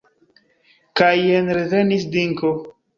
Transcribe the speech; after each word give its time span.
Kaj 1.01 1.13
jen 1.27 1.55
revenis 1.61 2.13
Dinko. 2.19 2.57